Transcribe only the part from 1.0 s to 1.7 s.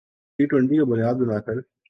بنا کر